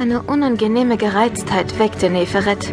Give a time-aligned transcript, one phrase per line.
[0.00, 2.72] Eine unangenehme Gereiztheit weckte Neferet.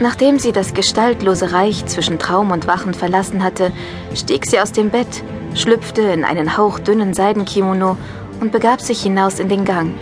[0.00, 3.72] Nachdem sie das gestaltlose Reich zwischen Traum und Wachen verlassen hatte,
[4.14, 7.96] stieg sie aus dem Bett, schlüpfte in einen hauchdünnen Seidenkimono
[8.42, 9.94] und begab sich hinaus in den Gang.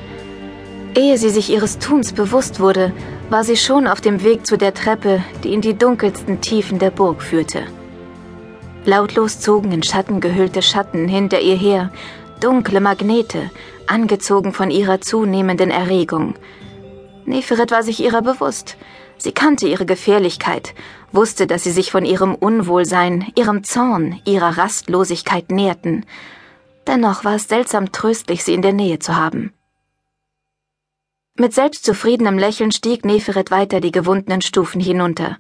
[0.96, 2.93] Ehe sie sich ihres Tuns bewusst wurde,
[3.29, 6.91] war sie schon auf dem Weg zu der Treppe, die in die dunkelsten Tiefen der
[6.91, 7.62] Burg führte.
[8.85, 11.93] Lautlos zogen in Schatten gehüllte Schatten hinter ihr her,
[12.41, 13.51] dunkle Magnete,
[13.91, 16.34] angezogen von ihrer zunehmenden Erregung.
[17.25, 18.76] Neferet war sich ihrer bewusst.
[19.18, 20.75] Sie kannte ihre Gefährlichkeit,
[21.13, 26.07] wusste, dass sie sich von ihrem Unwohlsein, ihrem Zorn, ihrer Rastlosigkeit näherten.
[26.86, 29.53] Dennoch war es seltsam tröstlich, sie in der Nähe zu haben.
[31.36, 35.36] Mit selbstzufriedenem Lächeln stieg Neferet weiter die gewundenen Stufen hinunter.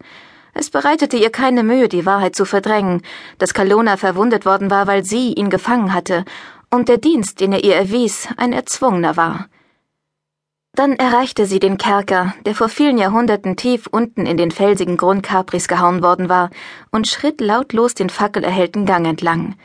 [0.52, 3.02] Es bereitete ihr keine Mühe, die Wahrheit zu verdrängen,
[3.38, 6.24] dass Kalona verwundet worden war, weil sie ihn gefangen hatte
[6.70, 9.48] und der Dienst, den er ihr erwies, ein erzwungener war.
[10.72, 15.22] Dann erreichte sie den Kerker, der vor vielen Jahrhunderten tief unten in den felsigen Grund
[15.22, 16.50] Capris gehauen worden war,
[16.92, 19.56] und schritt lautlos den fackelerhellten Gang entlang.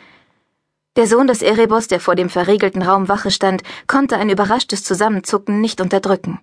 [0.96, 5.62] Der Sohn des Erebos, der vor dem verriegelten Raum Wache stand, konnte ein überraschtes Zusammenzucken
[5.62, 6.40] nicht unterdrücken.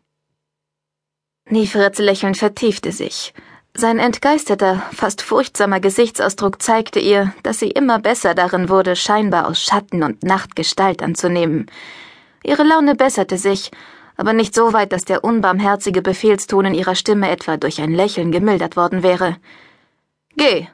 [1.49, 3.35] Nifreds Lächeln vertiefte sich.
[3.75, 9.63] Sein entgeisterter, fast furchtsamer Gesichtsausdruck zeigte ihr, dass sie immer besser darin wurde, scheinbar aus
[9.63, 11.71] Schatten und Nacht Gestalt anzunehmen.
[12.45, 13.71] Ihre Laune besserte sich,
[14.17, 18.31] aber nicht so weit, dass der unbarmherzige Befehlston in ihrer Stimme etwa durch ein Lächeln
[18.31, 19.39] gemildert worden wäre.
[20.37, 20.69] Geh.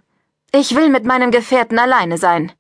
[0.52, 2.52] Ich will mit meinem Gefährten alleine sein.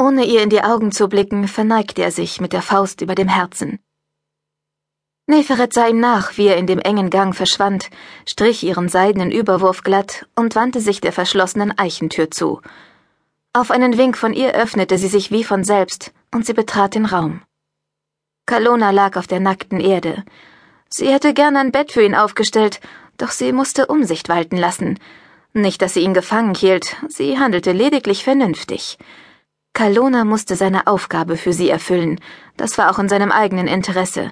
[0.00, 3.28] Ohne ihr in die Augen zu blicken, verneigte er sich mit der Faust über dem
[3.28, 3.78] Herzen.
[5.26, 7.88] Neferet sah ihm nach, wie er in dem engen Gang verschwand,
[8.28, 12.60] strich ihren seidenen Überwurf glatt und wandte sich der verschlossenen Eichentür zu.
[13.54, 17.06] Auf einen Wink von ihr öffnete sie sich wie von selbst, und sie betrat den
[17.06, 17.40] Raum.
[18.44, 20.24] Kalona lag auf der nackten Erde.
[20.90, 22.80] Sie hätte gern ein Bett für ihn aufgestellt,
[23.16, 24.98] doch sie musste Umsicht walten lassen.
[25.54, 28.98] Nicht, dass sie ihn gefangen hielt, sie handelte lediglich vernünftig.
[29.72, 32.20] Kalona musste seine Aufgabe für sie erfüllen,
[32.58, 34.30] das war auch in seinem eigenen Interesse,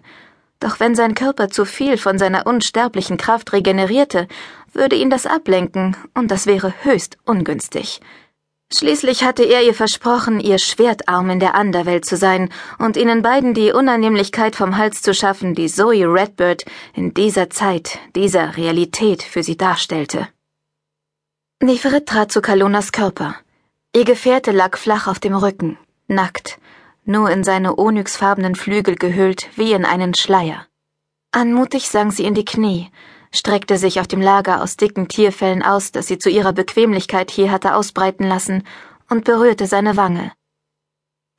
[0.63, 4.29] doch wenn sein Körper zu viel von seiner unsterblichen Kraft regenerierte,
[4.73, 8.01] würde ihn das ablenken, und das wäre höchst ungünstig.
[8.75, 13.53] Schließlich hatte er ihr versprochen, ihr Schwertarm in der Anderwelt zu sein und ihnen beiden
[13.53, 16.65] die Unannehmlichkeit vom Hals zu schaffen, die Zoe Redbird
[16.95, 20.27] in dieser Zeit, dieser Realität für sie darstellte.
[21.61, 23.37] Neferet trat zu Kalonas Körper.
[23.95, 25.77] Ihr Gefährte lag flach auf dem Rücken,
[26.09, 26.59] nackt,
[27.05, 30.67] nur in seine onyxfarbenen Flügel gehüllt wie in einen Schleier.
[31.33, 32.91] Anmutig sank sie in die Knie,
[33.33, 37.51] streckte sich auf dem Lager aus dicken Tierfellen aus, das sie zu ihrer Bequemlichkeit hier
[37.51, 38.65] hatte ausbreiten lassen,
[39.09, 40.33] und berührte seine Wange.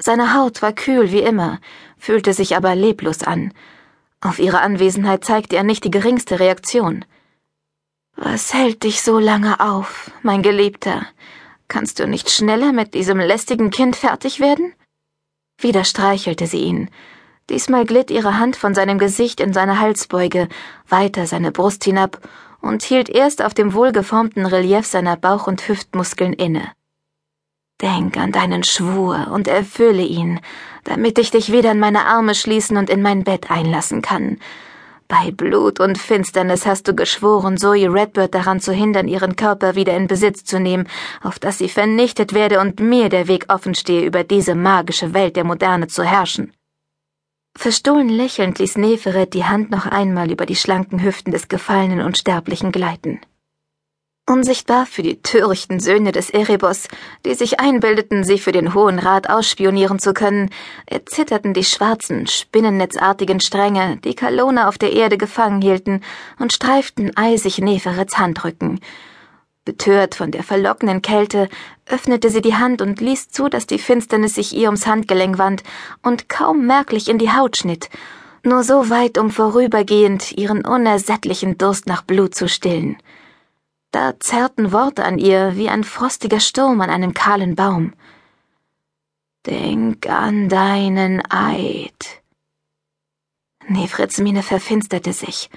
[0.01, 1.59] Seine Haut war kühl wie immer,
[1.97, 3.53] fühlte sich aber leblos an.
[4.22, 7.06] Auf ihre Anwesenheit zeigte er nicht die geringste Reaktion.
[8.16, 11.06] Was hält dich so lange auf, mein Geliebter?
[11.68, 14.74] Kannst du nicht schneller mit diesem lästigen Kind fertig werden?
[15.63, 16.90] Wieder streichelte sie ihn.
[17.50, 20.47] Diesmal glitt ihre Hand von seinem Gesicht in seine Halsbeuge,
[20.88, 22.19] weiter seine Brust hinab
[22.62, 26.72] und hielt erst auf dem wohlgeformten Relief seiner Bauch- und Hüftmuskeln inne.
[27.81, 30.40] Denk an deinen Schwur und erfülle ihn,
[30.85, 34.40] damit ich dich wieder in meine Arme schließen und in mein Bett einlassen kann.
[35.16, 39.96] Bei Blut und Finsternis hast du geschworen, Zoe Redbird daran zu hindern, ihren Körper wieder
[39.96, 40.88] in Besitz zu nehmen,
[41.22, 45.35] auf dass sie vernichtet werde und mir der Weg offen stehe, über diese magische Welt
[45.35, 46.51] der Moderne zu herrschen.
[47.56, 52.72] Verstohlen lächelnd ließ Neferet die Hand noch einmal über die schlanken Hüften des gefallenen Unsterblichen
[52.72, 53.22] gleiten.
[54.25, 56.88] Unsichtbar für die törichten Söhne des Erebos,
[57.25, 60.50] die sich einbildeten, sie für den Hohen Rat ausspionieren zu können,
[60.85, 66.00] erzitterten die schwarzen, spinnennetzartigen Stränge, die Kalona auf der Erde gefangen hielten,
[66.39, 68.79] und streiften eisig Neferets Handrücken.
[69.66, 71.50] Betört von der verlockenden Kälte,
[71.85, 75.63] öffnete sie die Hand und ließ zu, dass die Finsternis sich ihr ums Handgelenk wand
[76.01, 77.89] und kaum merklich in die Haut schnitt,
[78.41, 82.95] nur so weit, um vorübergehend ihren unersättlichen Durst nach Blut zu stillen.
[83.94, 87.94] Da zerrten Worte an ihr wie ein frostiger Sturm an einem kahlen Baum.
[89.45, 92.24] Denk an deinen Eid.
[93.68, 95.51] Nefrits Miene verfinsterte sich.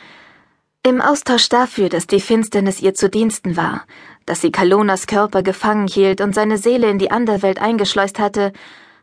[0.83, 3.87] Im Austausch dafür, dass die Finsternis ihr zu Diensten war,
[4.27, 8.53] dass sie Kalonas Körper gefangen hielt und seine Seele in die Anderwelt eingeschleust hatte,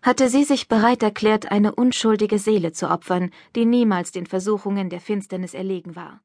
[0.04, 5.02] hatte sie sich bereit erklärt, eine unschuldige Seele zu opfern, die niemals den Versuchungen der
[5.02, 6.22] Finsternis erlegen war.